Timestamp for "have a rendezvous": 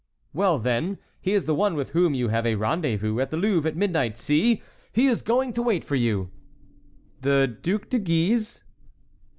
2.29-3.19